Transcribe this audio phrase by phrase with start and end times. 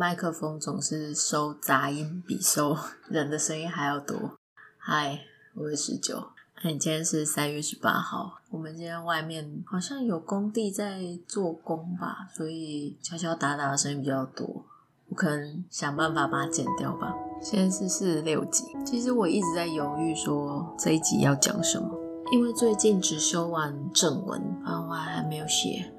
[0.00, 2.74] 麦克风总是收杂音比收
[3.10, 4.38] 人的声音还要多。
[4.78, 5.20] 嗨，
[5.54, 6.28] 我是十九。
[6.62, 14.64] 你今天是三月十八号，我们今天外面好像有工地在做工吧，所以敲敲打打的声音比较多。
[15.10, 17.14] 我可能想办法把它剪掉吧。
[17.42, 21.90] 现在是四十六集，其实我一直在犹豫说这一集要讲什么，
[22.32, 25.92] 因为最近只修完正文，番外还没有写。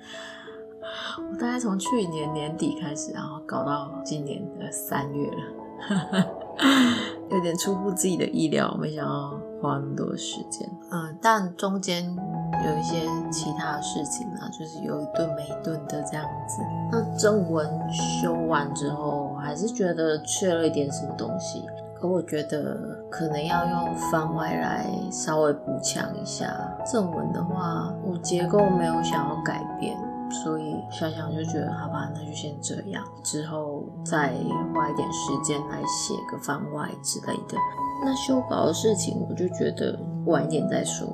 [1.18, 6.28] 我大概从去年年底开始，然后搞到今年的三月了，
[7.30, 10.70] 有点出乎自己的意料，没想到花那么多时间。
[10.92, 16.62] 嗯，但中间有一些其他的事情啊，就是有一顿没一顿的这样子。
[16.92, 21.64] 那正文修完之后，还是觉得缺了一点什么东西，
[22.00, 22.78] 可我觉得
[23.10, 26.48] 可能要用番外来稍微补强一下。
[26.86, 29.98] 正文的话，我结构没有想要改变。
[30.32, 34.34] 所以想想就觉得，好吧，那就先这样，之后再
[34.74, 37.58] 花一点时间来写个番外之类的。
[38.04, 41.08] 那修稿的事情，我就觉得晚一点再说。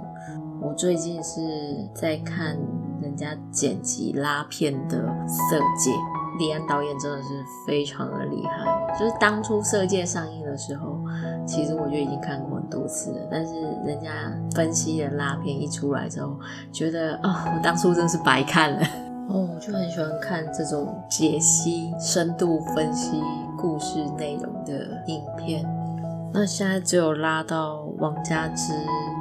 [0.62, 1.40] 我最近是
[1.94, 2.58] 在看
[3.02, 5.92] 人家剪辑拉片的《色戒》，
[6.40, 7.30] 李安导演真的是
[7.68, 8.66] 非常的厉害。
[8.98, 10.98] 就是当初《色戒》上映的时候，
[11.46, 13.54] 其实我就已经看过很多次了，但是
[13.86, 14.10] 人家
[14.56, 16.40] 分析的拉片一出来之后，
[16.72, 18.88] 觉得、哦，我当初真是白看了。
[19.30, 23.22] 哦，我就很喜欢看这种解析、深度分析
[23.58, 24.74] 故事内容的
[25.08, 25.66] 影片。
[26.34, 28.74] 那现在只有拉到王佳芝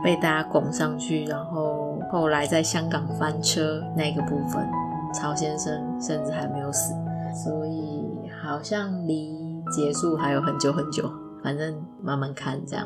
[0.04, 4.64] 被大家拱上去，然后后来在香港翻车那个部分，
[5.12, 6.94] 曹先生甚至还没有死，
[7.34, 8.04] 所以
[8.44, 9.34] 好像离
[9.70, 11.10] 结束还有很久很久。
[11.42, 12.84] 反正慢慢看这样。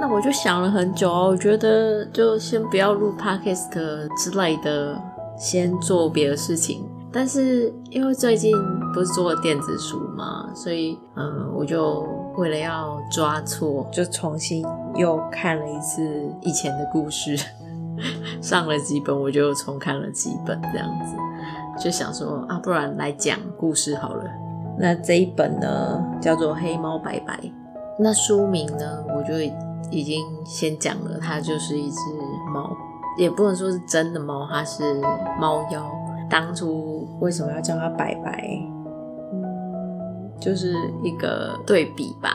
[0.00, 3.70] 那我就想了很久哦，我觉得就先不要录 Podcast
[4.16, 5.00] 之类的。
[5.40, 8.54] 先做别的事情，但是因为最近
[8.92, 12.06] 不是做了电子书嘛，所以嗯，我就
[12.36, 14.62] 为了要抓错，就重新
[14.94, 16.02] 又看了一次
[16.42, 17.34] 以前的故事，
[18.42, 21.16] 上了几本我就重看了几本，这样子
[21.82, 24.24] 就想说啊，不然来讲故事好了。
[24.78, 27.34] 那这一本呢叫做《黑猫白白》，
[27.98, 29.34] 那书名呢我就
[29.90, 31.96] 已经先讲了，它就是一只
[32.52, 32.70] 猫。
[33.18, 35.00] 也不能说是真的猫，它是
[35.38, 35.84] 猫妖。
[36.28, 38.48] 当初为什么要叫它白白？
[39.32, 42.30] 嗯，就是一个对比吧。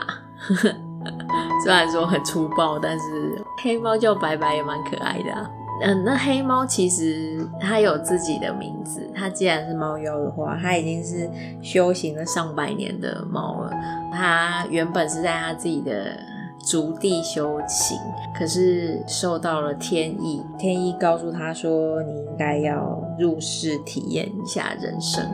[1.64, 5.50] 虽然说很粗暴，但是黑猫叫白白也蛮可爱的啊。
[5.82, 9.10] 嗯，那黑猫其实它有自己的名字。
[9.14, 11.30] 它既然是猫妖的话，它已经是
[11.62, 13.70] 修行了上百年的猫了。
[14.12, 16.18] 它原本是在它自己的。
[16.64, 17.98] 足地修行，
[18.36, 25.24] 可是受到了天意，天意告诉他说：“你应该要入世体验一下人生。”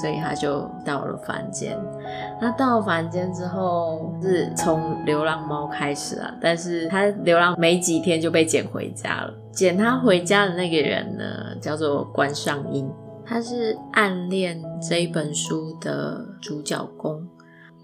[0.00, 1.78] 所以他就到了凡间。
[2.40, 9.32] 那到凡间之后，是从流浪猫开始啊，但是他流浪没几天就被捡回家了。
[9.52, 12.90] 捡他回家的那个人呢，叫做关尚英，
[13.24, 17.24] 他是《暗恋》这一本书的主角公，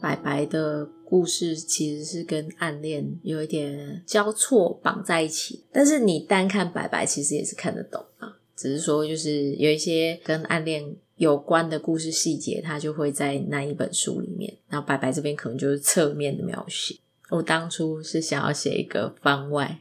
[0.00, 0.88] 白白的。
[1.10, 14.56] 故事其实是跟暗恋有一点交错绑在一起，但是你单看白白其实也是看得懂啊，只是说就是有一些跟暗恋有关的故事细节，它就会在那一本书里面。
[14.68, 16.94] 然后白白这边可能就是侧面的描写。
[17.30, 19.80] 我当初是想要写一个番外，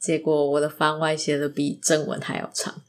[0.00, 2.82] 结果我的番外写的比正文还要长，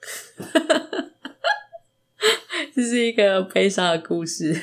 [2.75, 4.59] 这是一个悲伤的故事。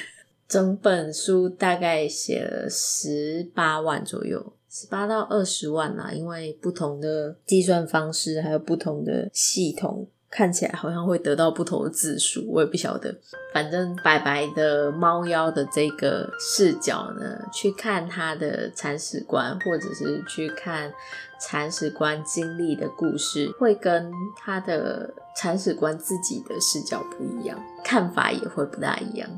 [0.52, 13.16] 整本书大概写了十八万左右，十八到二十万啦，因为不同的计算方式还有不同的系统，看起来好像会得到不同的字数，我也不晓得。
[13.54, 20.92] 反正白白的猫妖的这个视角呢，去看他的铲屎官，或者是去看
[21.40, 29.30] 铲屎官经历的故事，会跟他的铲屎官自己的视角不一样，看法也会不大一样。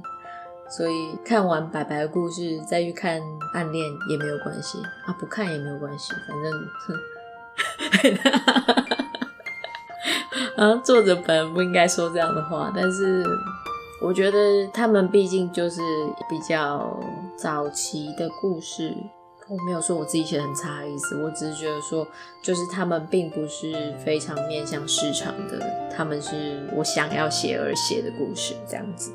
[0.77, 3.23] 所以看完白白的故事，再去看
[3.53, 6.53] 暗恋也没有关系啊，不看也没有关系，反正，
[10.57, 13.25] 哼， 啊，作者本人不应该说这样的话，但是
[14.03, 15.81] 我觉得他们毕竟就是
[16.29, 16.99] 比较
[17.37, 18.93] 早期的故事，
[19.49, 22.05] 我没有说我自己写得很差的意思，我只是觉得说，
[22.43, 29.13] 就是他们并不是非常面向市场的，他们是我想要写而写的故事，这样子。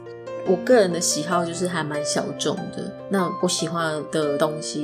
[0.50, 4.84] 我个人的喜好就是还蛮小众的，那我喜欢的东西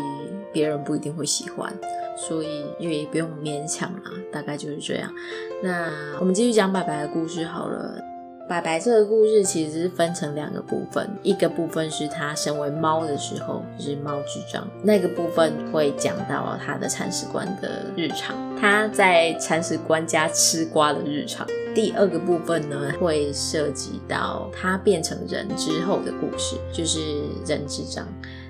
[0.54, 1.74] 别人不一定会喜欢，
[2.16, 5.12] 所以也不用勉强啦，大概就是这样。
[5.64, 8.15] 那我们继续讲白白的故事好了。
[8.48, 21.46] 白白这个故事其实是分成两个部分，一个部分是他身为猫的时候，就是猫智障，那个部分会讲到他的铲屎官的日常，他在铲屎官家吃瓜的日常。
[21.74, 27.00] 第二个部分呢，会涉及到他变成人之后的故事，就是
[27.48, 28.08] 人智障。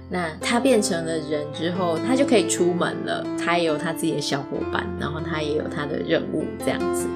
[0.07, 3.25] 那他变成了人之后，他就可以出门了。
[3.43, 7.07] 他也有他自己的小伙伴，然后他也有他的任务，这样子。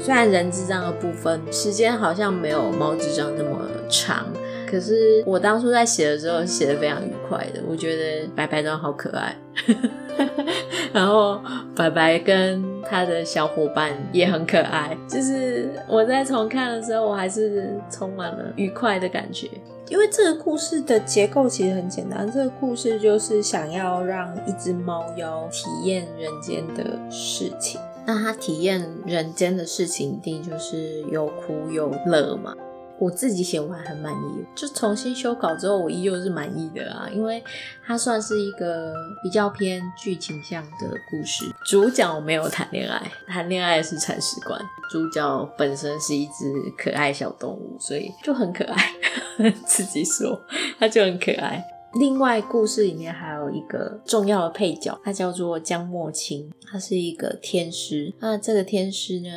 [0.00, 4.26] 虽然人智障的部分时间好像没有猫智障那么长，
[4.66, 7.60] 可是我当初在写的时候写的非常愉快的。
[7.68, 9.36] 我觉得白白真的好可爱，
[10.92, 11.40] 然后
[11.76, 14.96] 白白跟他的小伙伴也很可爱。
[15.06, 19.48] 就是我在重看的时候，我还是充满了愉快的感觉。
[19.88, 27.80] 因为这个故事的结构其实很简单，这个故事就是想要让一只猫妖体验人间的事情。
[28.12, 32.52] 那他体验人间的事情，一定就是有苦有乐嘛。
[32.98, 37.08] 我自己写完很满意，就重新修稿之后，我依旧是满意的啊。
[37.14, 37.40] 因为
[37.86, 38.92] 它算是一个
[39.22, 44.60] 比较偏剧情向的故事，主角没有谈恋爱，谈恋爱是铲屎官。
[44.90, 48.92] 主角本身是一只可爱小动物，所以就很可爱。
[49.64, 50.42] 自己说，
[50.80, 51.64] 它就很可爱。
[51.94, 58.12] 另外，故事里面还有一个重要的配角，他叫做江默清，他是一个天师。
[58.20, 59.28] 那这个天师呢，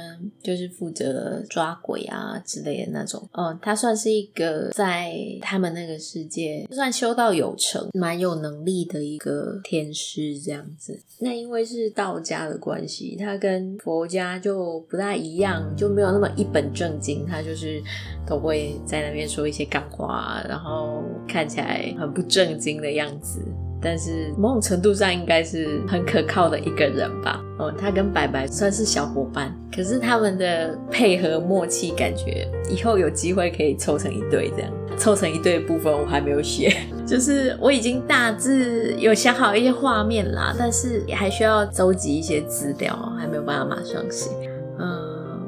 [0.41, 3.27] 就是负责抓鬼啊之类的那种。
[3.31, 11.01] 嗯，他算是一个在他们那个世界，就算修道有成，蛮有能力的一个天师这样子。
[11.19, 17.25] 那因为是道家的关系，他跟佛家就不大一样，就没有那么一本正经。
[17.25, 17.81] 他就是
[18.27, 22.42] 都会在那边说一些干话，然后看起来很不正。
[22.47, 23.39] 震惊的样子，
[23.81, 27.43] 但是某种程度上应该是很可靠的一个人吧。
[27.59, 34.71] 哦，他跟白白算是小伙伴，可是他们的配合默契，感觉以后有机会可以凑成一对这样。
[34.95, 36.71] 凑成一对的部分我还没有写，
[37.05, 44.29] 就是我已经大致有想好一些画面啦，但是也还需要搜集一些资料，还没有办法马上写。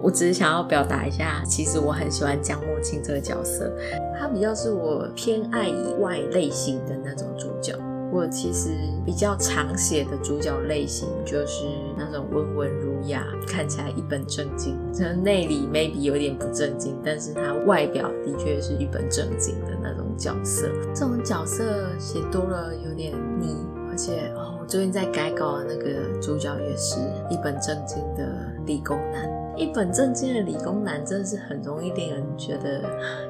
[0.06, 3.76] 我只是想要表达一下，其实我很喜欢江默清这个角色。
[4.16, 7.74] 他比较是我偏爱以外类型的那种主角。
[8.12, 8.70] 我其实
[9.04, 11.66] 比较常写的主角类型就是
[11.98, 20.70] 那种温文儒雅，看起来一本正经，可能内里 maybe 有点不正经，但是他外表的确是一本正经的那种角色。
[20.94, 23.58] 这种角色写多了有点腻，
[23.90, 27.00] 而且哦，我最近在改稿的那个主角也是
[27.32, 28.24] 一本正经的
[28.68, 29.28] 理工男。
[29.58, 32.82] 一本正经的理工男真的是很容易令人觉得，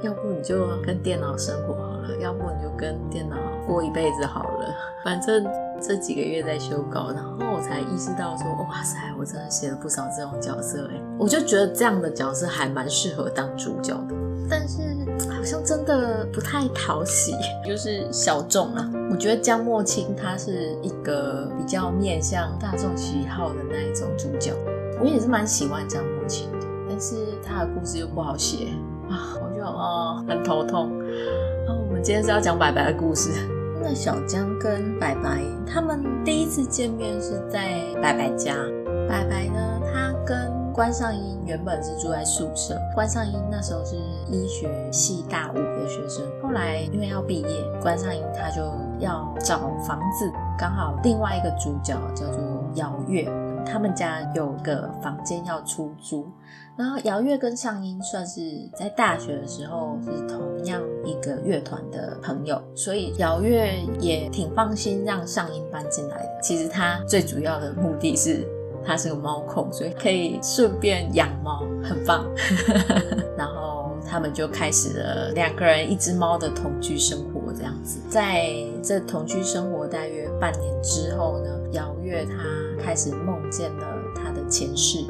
[0.02, 3.36] 要不你就跟电脑生活好了，要不你就跟电脑
[3.68, 4.76] 过一辈子好了。
[5.04, 5.46] 反正
[5.80, 14.16] 这几个月在修稿，然后我才意识到说，哇塞，我真的写了不少这种角色哎，我就觉得这样的角色还蛮适合当主角的，
[14.50, 14.82] 但是
[15.30, 18.92] 好像真的不太讨喜，就是小众啊。
[19.12, 24.54] 我觉得江默清他是一个比较面向大众喜好的那一种主角。
[25.00, 26.02] 我也是蛮喜欢江
[26.88, 28.70] 但是他的故事又不好写
[29.10, 30.90] 啊，我就哦很头痛。
[31.66, 33.32] 然后我们今天是要讲白白的故事。
[33.82, 38.56] 那小江跟白白他们第一次见面是在白白家。
[39.08, 42.76] 白白呢，他跟关尚英原本是住在宿舍。
[42.96, 43.96] 关尚英那时候是
[44.28, 48.64] 医学系大五的学生，后来因为要毕业，关尚英他就
[49.00, 52.42] 要找房子，刚好另外一个主角叫做
[52.74, 53.32] 姚月。
[53.66, 56.28] 他们家有个房间要出租，
[56.78, 58.42] 然后姚月跟尚英算是
[58.76, 66.40] 在大学的时候是同样一个乐团的朋友，所以姚月也挺放心让尚英搬进来的。
[66.42, 68.48] 其实他最主要的目的是
[68.86, 72.26] 他是个猫控，所以可以顺便养猫，很棒。
[73.36, 78.00] 然后他们就开始了两个人一只猫的同居生活，这样子。
[78.10, 78.48] 在
[78.84, 82.36] 这同居生活大约半年之后呢，姚月她。
[82.78, 85.08] 开始梦见了她的前世，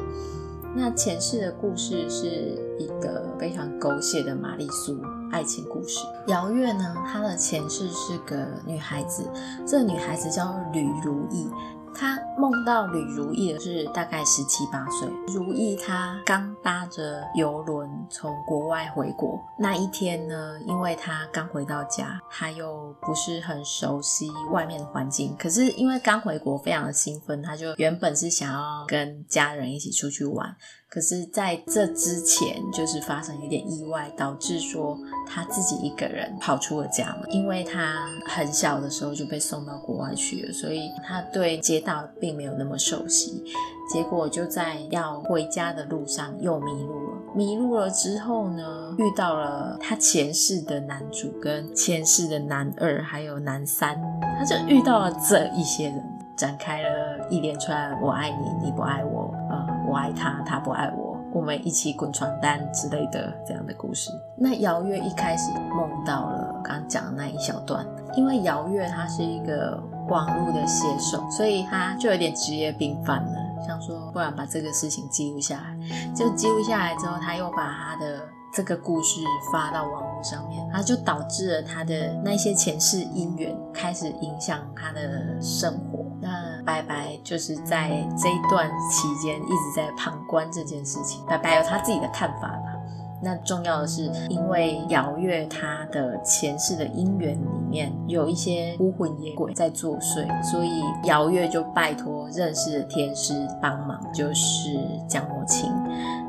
[0.74, 2.26] 那前世的故事是
[2.78, 4.98] 一个非常狗血的玛丽苏
[5.30, 5.98] 爱情故事。
[6.28, 9.28] 姚月呢，她的前世是个女孩子，
[9.66, 11.50] 这个女孩子叫吕如意。
[11.98, 19.40] 他梦到吕如意的是大概十七八岁，如意他刚搭着邮轮从国外回国。
[19.58, 30.54] 那一天呢，因为他刚回到家，他又不是很熟悉外面的环境，可是因为刚回国非常的兴奋，他就原本是想要跟家人一起出去玩。
[30.88, 37.30] 可是，在这之前，就是发生一点意外，导致说他自己一个人跑出了家门。
[37.32, 43.42] 因为他很小的时候就被送到国外去了，所以他对街道并没有那么熟悉。
[43.92, 47.16] 结果就在要回家的路上又迷路了。
[47.34, 54.00] 迷路了之后呢，遇到了他前世的男主跟前世的男二，还有男三，
[54.38, 56.02] 他就遇到了这一些人，
[56.36, 59.15] 展开了一连串“我爱你，你不爱我”，
[59.96, 64.10] 爱他，他不爱我，我们一起滚床单之类的这样的故事。
[64.36, 67.84] 那姚月一开始梦到了刚讲的那一小段，
[68.14, 73.32] 因为姚月他是一个网络的写手，所以他就有点职业病犯了。
[73.66, 78.20] 想说，不然把这个事情记录下来，就记录下来之后，他又把他的
[78.52, 79.20] 这个故事
[79.52, 86.05] 发到网络上面，他就导致了他的那些前世姻缘开始影响他的生活。
[86.66, 92.72] 那白白就是在这一段期间一直在旁观这件事情，白白有他自己的看法吧。
[93.22, 103.32] 那重要的是，因为姚月他的前世的姻缘里面有一些孤魂野鬼在作祟，所以姚月就拜托认识的天师
[103.62, 104.76] 帮忙，就是
[105.08, 105.72] 江莫青。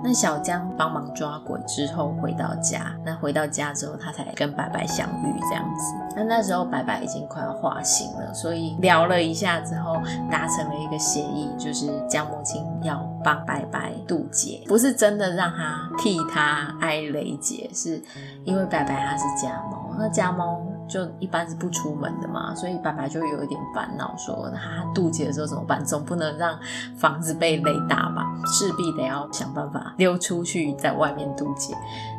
[0.03, 5.93] 那小江帮忙抓鬼之后回到家，那回到家之后他才跟白白相遇这样子。
[6.15, 9.95] 那那时候白白已经快要化形了，所以聊了一下之后
[10.31, 18.01] 达成了一个协议，就是江墨青要帮白白渡劫，不是真的让他替他挨雷劫，是
[18.43, 25.83] 因为白白他是家猫，那家猫就一般是不出门的嘛，所以白白就有一点烦恼，说他渡劫的时候怎么办？
[25.83, 26.57] 总不能让
[26.97, 31.75] 房子被雷打吧，势必得要想办法溜出去，在外面渡劫。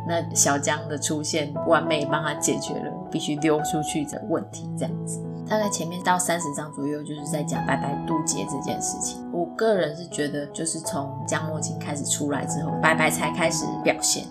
[0.07, 5.23] 那小江的出现，完美帮他解决了必须溜出去的问题，这样子。
[5.49, 9.27] 大概前面到三十章左右，就是在讲白白渡劫这件事情。
[9.33, 14.27] 我个人是觉得，就是从江墨青开始出来之后，白白才开始表现。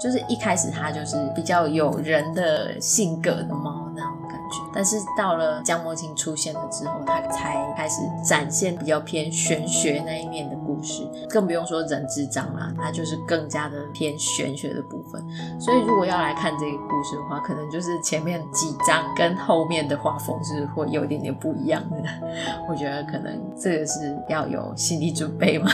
[0.00, 15.22] 就是一开始他就是比较有人的性格的猫那种感觉，但是到了江墨青出现了之后，他才开始展现比较偏玄学那一面的故事，更不用说人之章啦，他就是更加的偏玄学的部分。
[15.60, 21.96] 所以如果要来看这个故事的话，可能就是前面几章跟后面的画风是会有一点点不一样的。
[22.68, 25.70] 我觉得可能这个是要有心理准备嘛。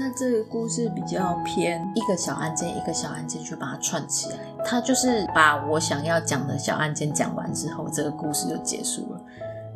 [0.00, 9.20] 那这个故事比较偏一个小案件一个小案件去把它串起来，它就是把我想要讲的小案件讲完之后，这个故事就结束了。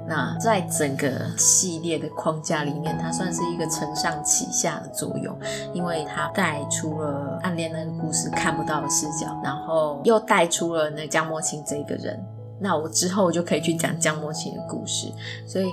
[0.09, 5.39] 那在整个系列的框架里面，它算是一个承上启下的作用，
[5.75, 12.19] 因为它带出了暗恋那个故事看不到的视角，然后又带出了那江墨青这个人。
[12.59, 15.13] 那我之后就可以去讲江墨青的故事，
[15.47, 15.67] 所以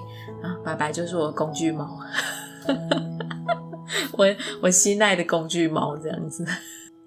[0.44, 1.98] 啊，白白就是我的工具猫。
[4.14, 4.26] 我
[4.62, 6.46] 我心爱的工具猫这样子，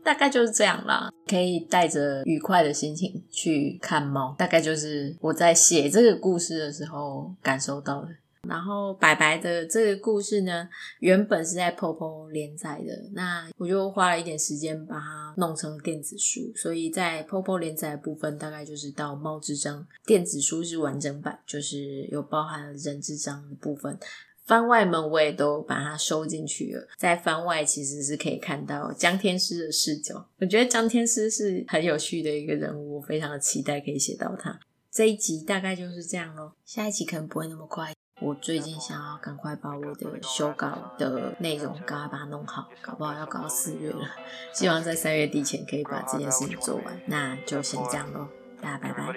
[0.03, 1.11] 大概就是这样啦。
[1.27, 8.09] 可以带着愉快的心情去看猫，大概就是我在写这个故事的时候感受到的。
[8.47, 10.69] 然后白白的这个故事呢，
[10.99, 23.99] 原本是在 POPO 连载的，那我就花了一点时间把它弄成电子书，所以在 POPO 连载的部分大概就是到《猫之章》，电子书是完整版，就是有包含了人之章的部分。
[24.47, 30.29] 番外们我也都把它收进去了，在番外其实是可以看到江天师的视角。
[30.39, 34.61] 我觉得江天师是很有趣的一个人物，我非常的期待可以写到他。
[34.91, 37.93] 这一集大概就是这样咯，下一集可能不会那么快。
[38.21, 44.09] 我最近想要赶快把我的修稿的内容赶快把它弄好，搞不好要搞到四月了。
[44.53, 47.01] 希望在三月底前可以把这件事情做完。
[47.07, 48.29] 那就先这样咯，
[48.63, 49.13] 大家拜拜。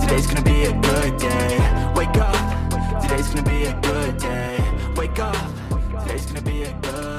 [0.00, 1.92] Today's gonna be a good day.
[1.96, 3.02] Wake up.
[3.02, 4.58] Today's gonna be a good day.
[4.96, 5.36] Wake up.
[6.02, 7.15] Today's gonna be a good